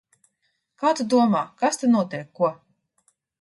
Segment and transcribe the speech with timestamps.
[0.83, 2.51] Kā tu domā, kas te notiek, ko?